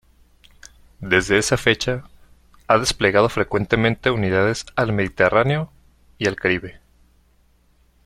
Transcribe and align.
Desde 0.99 1.37
esa 1.37 1.57
fecha, 1.57 2.05
ha 2.67 2.79
desplegado 2.79 3.29
frecuentemente 3.29 4.09
unidades 4.09 4.65
al 4.75 4.93
Mediterráneo 4.93 5.71
y 6.17 6.25
al 6.25 6.37
Caribe. 6.37 6.79